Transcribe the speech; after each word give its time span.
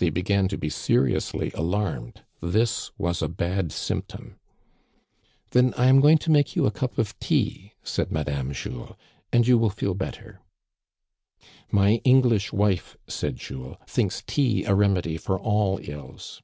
They 0.00 0.10
began 0.10 0.48
to 0.48 0.58
be 0.58 0.68
seriously 0.68 1.50
alarmed; 1.54 2.20
this 2.42 2.90
was 2.98 3.22
a 3.22 3.28
bad 3.30 3.72
symptom. 3.72 4.38
Then 5.52 5.72
I 5.78 5.86
am 5.86 6.00
going 6.02 6.18
to 6.18 6.30
make 6.30 6.54
you 6.54 6.66
a 6.66 6.70
cup 6.70 6.98
of 6.98 7.18
tea," 7.20 7.72
said 7.82 8.12
Madame 8.12 8.52
Jules, 8.52 8.96
"and 9.32 9.46
you 9.46 9.56
will 9.56 9.70
feel 9.70 9.94
better."" 9.94 10.42
My 11.70 12.02
EngHsh 12.04 12.52
wife," 12.52 12.98
said 13.08 13.36
Jules," 13.38 13.78
thinks 13.88 14.22
tea 14.26 14.64
a 14.64 14.74
remedy 14.74 15.16
for 15.16 15.38
all 15.40 15.78
ills." 15.82 16.42